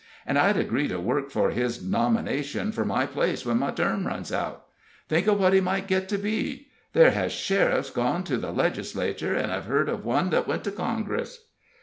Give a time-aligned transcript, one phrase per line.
[0.25, 4.31] And I'd agree to work for his nomination for my place when my term runs
[4.33, 4.63] out.
[5.07, 6.69] Think of what he might get to be!
[6.93, 10.71] there has sheriffs gone to the Legislature, and I've heard of one that went to
[10.71, 11.45] Congress."